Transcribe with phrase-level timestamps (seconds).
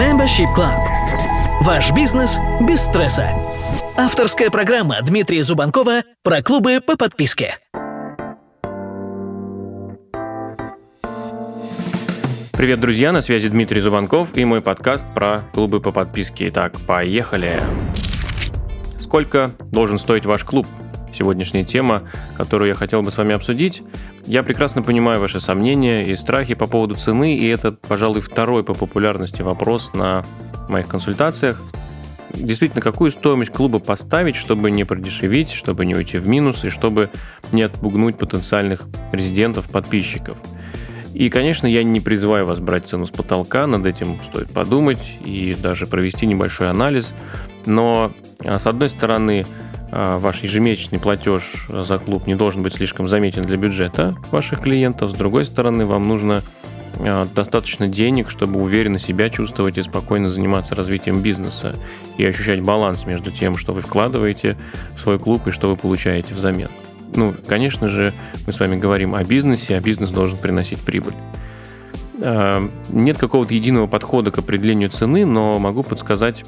[0.00, 0.80] Membership Club.
[1.60, 3.34] Ваш бизнес без стресса.
[3.98, 7.58] Авторская программа Дмитрия Зубанкова про клубы по подписке.
[12.52, 16.48] Привет, друзья, на связи Дмитрий Зубанков и мой подкаст про клубы по подписке.
[16.48, 17.62] Итак, поехали!
[18.98, 20.66] Сколько должен стоить ваш клуб?
[21.12, 22.02] Сегодняшняя тема,
[22.36, 23.82] которую я хотел бы с вами обсудить.
[24.26, 28.74] Я прекрасно понимаю ваши сомнения и страхи по поводу цены, и это, пожалуй, второй по
[28.74, 30.24] популярности вопрос на
[30.68, 31.60] моих консультациях.
[32.32, 37.10] Действительно, какую стоимость клуба поставить, чтобы не продешевить, чтобы не уйти в минус и чтобы
[37.52, 40.36] не отпугнуть потенциальных резидентов, подписчиков.
[41.12, 45.56] И, конечно, я не призываю вас брать цену с потолка, над этим стоит подумать и
[45.60, 47.14] даже провести небольшой анализ.
[47.66, 48.12] Но,
[48.44, 49.44] а, с одной стороны,
[49.92, 55.10] ваш ежемесячный платеж за клуб не должен быть слишком заметен для бюджета ваших клиентов.
[55.10, 56.42] С другой стороны, вам нужно
[56.98, 61.76] а, достаточно денег, чтобы уверенно себя чувствовать и спокойно заниматься развитием бизнеса
[62.18, 64.56] и ощущать баланс между тем, что вы вкладываете
[64.94, 66.68] в свой клуб и что вы получаете взамен.
[67.14, 68.12] Ну, конечно же,
[68.46, 71.14] мы с вами говорим о бизнесе, а бизнес должен приносить прибыль.
[72.22, 76.44] А, нет какого-то единого подхода к определению цены, но могу подсказать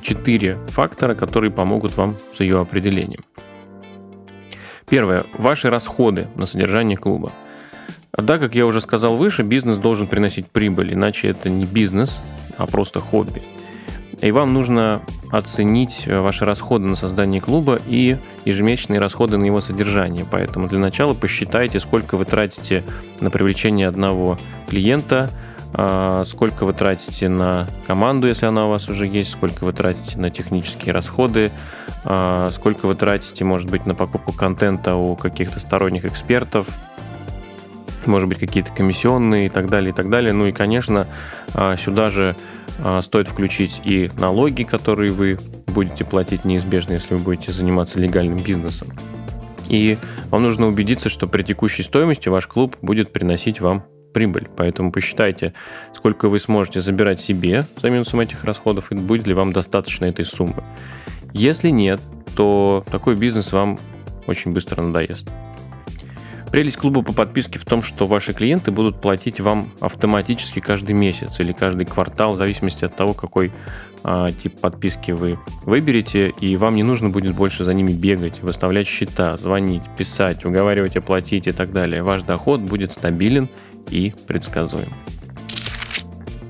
[0.00, 3.24] четыре фактора, которые помогут вам с ее определением.
[4.88, 5.24] Первое.
[5.38, 7.32] Ваши расходы на содержание клуба.
[8.16, 12.20] Да, как я уже сказал выше, бизнес должен приносить прибыль, иначе это не бизнес,
[12.56, 13.42] а просто хобби.
[14.20, 20.24] И вам нужно оценить ваши расходы на создание клуба и ежемесячные расходы на его содержание.
[20.30, 22.84] Поэтому для начала посчитайте, сколько вы тратите
[23.20, 25.30] на привлечение одного клиента–
[26.26, 30.30] сколько вы тратите на команду, если она у вас уже есть, сколько вы тратите на
[30.30, 31.50] технические расходы,
[32.04, 36.68] а, сколько вы тратите, может быть, на покупку контента у каких-то сторонних экспертов,
[38.06, 40.32] может быть, какие-то комиссионные и так далее, и так далее.
[40.32, 41.08] Ну и, конечно,
[41.54, 42.36] а, сюда же
[43.02, 48.88] стоит включить и налоги, которые вы будете платить неизбежно, если вы будете заниматься легальным бизнесом.
[49.68, 49.96] И
[50.30, 53.84] вам нужно убедиться, что при текущей стоимости ваш клуб будет приносить вам
[54.14, 54.48] прибыль.
[54.56, 55.52] Поэтому посчитайте,
[55.92, 60.24] сколько вы сможете забирать себе за минусом этих расходов, и будет ли вам достаточно этой
[60.24, 60.64] суммы.
[61.34, 62.00] Если нет,
[62.34, 63.78] то такой бизнес вам
[64.26, 65.28] очень быстро надоест.
[66.50, 71.40] Прелесть клуба по подписке в том, что ваши клиенты будут платить вам автоматически каждый месяц
[71.40, 73.50] или каждый квартал, в зависимости от того, какой
[74.04, 78.86] а, тип подписки вы выберете, и вам не нужно будет больше за ними бегать, выставлять
[78.86, 82.04] счета, звонить, писать, уговаривать оплатить и так далее.
[82.04, 83.48] Ваш доход будет стабилен
[83.90, 84.92] и предсказуем.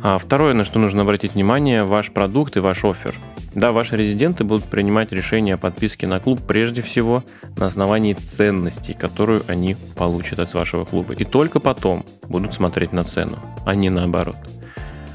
[0.03, 3.15] А второе, на что нужно обратить внимание, ваш продукт и ваш офер.
[3.55, 7.25] Да, ваши резиденты будут принимать решение о подписке на клуб прежде всего
[7.57, 11.15] на основании ценностей, которую они получат от вашего клуба.
[11.15, 14.37] И только потом будут смотреть на цену, а не наоборот.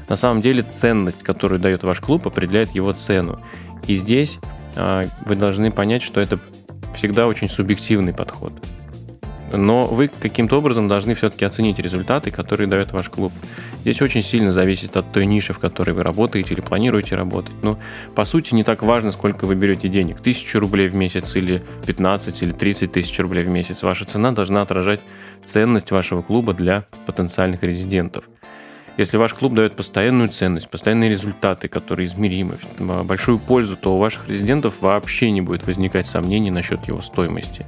[0.08, 3.40] На самом деле ценность, которую дает ваш клуб, определяет его цену.
[3.86, 4.40] И здесь
[4.74, 6.40] э, вы должны понять, что это
[6.94, 8.54] всегда очень субъективный подход
[9.52, 13.32] но вы каким-то образом должны все-таки оценить результаты, которые дает ваш клуб.
[13.80, 17.54] Здесь очень сильно зависит от той ниши, в которой вы работаете или планируете работать.
[17.62, 17.78] Но,
[18.14, 20.20] по сути, не так важно, сколько вы берете денег.
[20.20, 23.82] Тысячу рублей в месяц или 15 или 30 тысяч рублей в месяц.
[23.82, 25.00] Ваша цена должна отражать
[25.44, 28.24] ценность вашего клуба для потенциальных резидентов.
[28.96, 34.28] Если ваш клуб дает постоянную ценность, постоянные результаты, которые измеримы, большую пользу, то у ваших
[34.28, 37.64] резидентов вообще не будет возникать сомнений насчет его стоимости.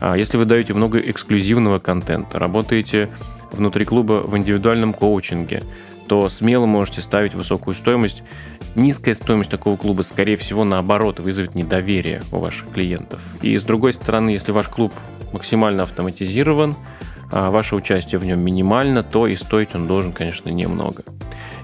[0.00, 3.10] А если вы даете много эксклюзивного контента, работаете
[3.50, 5.64] внутри клуба в индивидуальном коучинге,
[6.08, 8.22] то смело можете ставить высокую стоимость.
[8.74, 13.20] Низкая стоимость такого клуба, скорее всего, наоборот, вызовет недоверие у ваших клиентов.
[13.42, 14.92] И с другой стороны, если ваш клуб
[15.32, 16.74] максимально автоматизирован,
[17.30, 21.04] а ваше участие в нем минимально, то и стоить он должен, конечно, немного.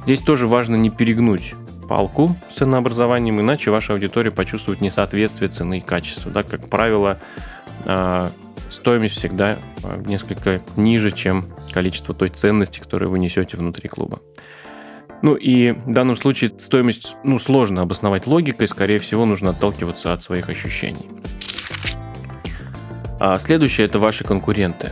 [0.05, 1.55] Здесь тоже важно не перегнуть
[1.89, 6.31] палку с ценообразованием, иначе ваша аудитория почувствует несоответствие цены и качества.
[6.31, 6.43] Да?
[6.43, 7.19] Как правило,
[8.71, 14.21] стоимость всегда а, несколько ниже, чем количество той ценности, которую вы несете внутри клуба.
[15.22, 20.23] Ну и в данном случае стоимость ну, сложно обосновать логикой, скорее всего, нужно отталкиваться от
[20.23, 21.08] своих ощущений.
[23.20, 24.91] А следующее– это ваши конкуренты.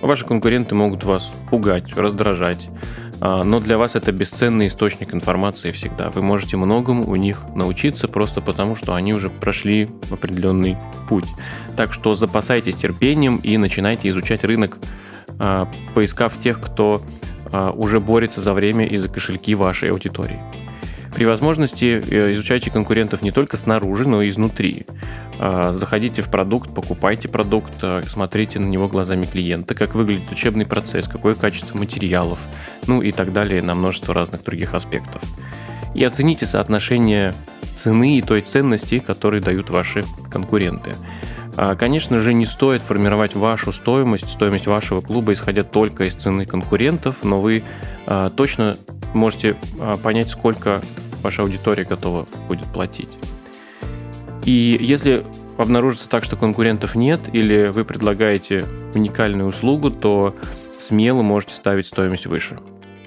[0.00, 6.10] Ваши конкуренты могут вас пугать, раздражать, а, но для вас это бесценный источник информации всегда.
[6.10, 10.76] Вы можете многому у них научиться просто потому, что они уже прошли определенный
[11.08, 11.28] путь.
[11.76, 14.78] Так что запасайтесь терпением и начинайте изучать рынок,
[15.38, 17.00] а, поискав тех, кто
[17.52, 20.40] а, уже борется за время и за кошельки вашей аудитории.
[21.14, 24.86] При возможности э, изучайте конкурентов не только снаружи, но и изнутри.
[25.44, 30.66] А, заходите в продукт, покупайте продукт, а, смотрите на него глазами клиента, как выглядит учебный
[30.66, 32.38] процесс, какое качество материалов,
[32.86, 35.22] ну и так далее на множество разных других аспектов.
[35.94, 37.34] И оцените соотношение
[37.76, 40.94] цены и той ценности, которые дают ваши конкуренты.
[41.56, 46.46] А, конечно же, не стоит формировать вашу стоимость, стоимость вашего клуба, исходя только из цены
[46.46, 47.64] конкурентов, но вы
[48.36, 48.76] точно
[49.14, 49.56] можете
[50.02, 50.80] понять, сколько
[51.22, 53.10] ваша аудитория готова будет платить.
[54.44, 55.24] И если
[55.56, 60.34] обнаружится так, что конкурентов нет, или вы предлагаете уникальную услугу, то
[60.78, 62.58] смело можете ставить стоимость выше.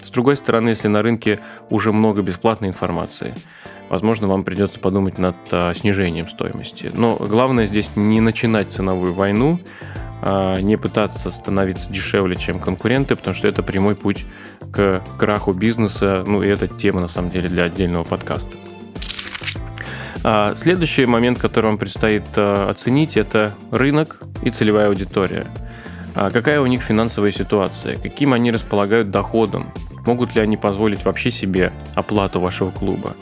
[0.03, 1.39] С другой стороны, если на рынке
[1.69, 3.33] уже много бесплатной информации,
[3.89, 6.89] возможно, вам придется подумать над а, снижением стоимости.
[6.93, 9.59] Но главное здесь не начинать ценовую войну,
[10.21, 14.25] не пытаться становиться дешевле, чем конкуренты, потому что это прямой путь
[14.71, 16.23] к краху бизнеса.
[16.25, 18.57] Ну, и это тема, на самом деле, для отдельного подкаста.
[20.27, 25.45] А следующий момент, который вам предстоит а, оценить, это рынок и целевая аудитория.
[26.15, 27.97] А какая у них финансовая ситуация?
[27.97, 29.71] Каким они располагают доходом?
[30.07, 33.13] Могут ли они позволить вообще себе оплату вашего клуба?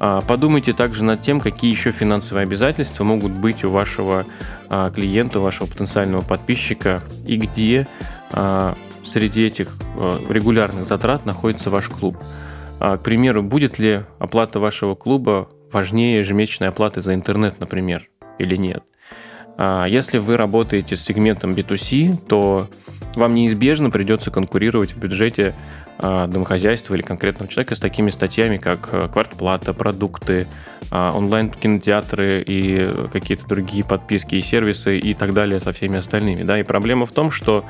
[0.00, 4.24] А, подумайте также над тем, какие еще финансовые обязательства могут быть у вашего
[4.70, 7.86] а, клиента, у вашего потенциального подписчика и где
[8.32, 9.76] а, среди этих
[10.28, 12.16] регулярных затрат находится ваш клуб.
[12.78, 18.08] К примеру, будет ли оплата вашего клуба важнее ежемесячной оплаты за интернет, например,
[18.38, 18.84] или нет?
[19.58, 22.68] Если вы работаете с сегментом B2C, то
[23.14, 25.54] вам неизбежно придется конкурировать в бюджете
[25.98, 30.46] а, домохозяйства или конкретного человека с такими статьями, как э, квартплата, продукты,
[30.90, 36.42] а, онлайн-кинотеатры и какие-то другие подписки и сервисы и так далее со всеми остальными.
[36.42, 36.58] Да?
[36.58, 37.64] И проблема в том, что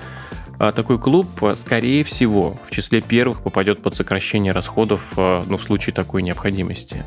[0.58, 5.94] а, такой клуб, скорее всего, в числе первых попадет под сокращение расходов ну, в случае
[5.94, 7.04] такой необходимости.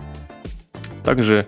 [1.04, 1.48] Также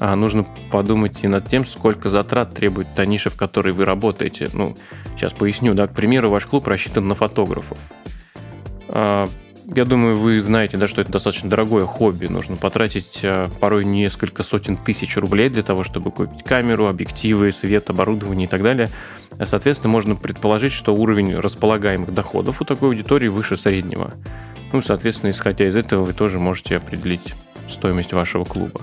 [0.00, 4.48] нужно подумать и над тем, сколько затрат требует та ниша, в которой вы работаете.
[4.52, 4.76] Ну,
[5.16, 7.78] сейчас поясню, да, к примеру, ваш клуб рассчитан на фотографов.
[8.88, 9.28] А,
[9.74, 12.26] я думаю, вы знаете, да, что это достаточно дорогое хобби.
[12.26, 17.90] Нужно потратить а, порой несколько сотен тысяч рублей для того, чтобы купить камеру, объективы, свет,
[17.90, 18.88] оборудование и так далее.
[19.42, 24.12] Соответственно, можно предположить, что уровень располагаемых доходов у такой аудитории выше среднего.
[24.72, 27.34] Ну, соответственно, исходя из этого, вы тоже можете определить
[27.68, 28.82] стоимость вашего клуба.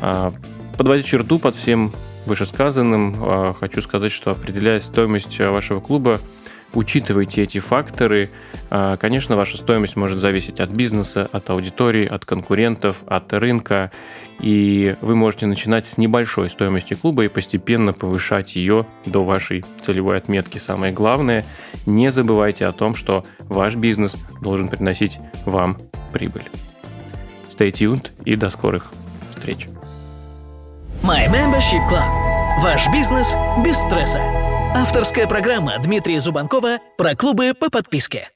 [0.00, 0.32] А,
[0.76, 1.92] подводя черту под всем
[2.26, 6.20] вышесказанным, хочу сказать, что определяя стоимость вашего клуба,
[6.74, 8.30] учитывайте эти факторы.
[8.70, 13.90] А, конечно, ваша стоимость может зависеть от бизнеса, от аудитории, от конкурентов, от рынка.
[14.40, 20.16] И вы можете начинать с небольшой стоимости клуба и постепенно повышать ее до вашей целевой
[20.18, 20.58] отметки.
[20.58, 21.44] Самое главное,
[21.86, 25.78] не забывайте о том, что ваш бизнес должен приносить вам
[26.12, 26.44] прибыль.
[27.52, 28.92] Stay tuned и до скорых
[29.34, 29.68] встреч.
[31.02, 32.06] My Membership Club.
[32.62, 33.34] Ваш бизнес
[33.64, 34.20] без стресса.
[34.74, 38.31] Авторская программа Дмитрия Зубанкова про клубы по подписке.